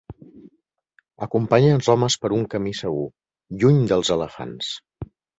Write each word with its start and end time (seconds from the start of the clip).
Acompanya 1.25 1.75
els 1.79 1.89
homes 1.93 2.15
per 2.23 2.31
un 2.37 2.47
camí 2.53 2.73
segur, 2.77 3.03
lluny 3.65 3.77
dels 3.93 4.11
elefants. 4.17 4.71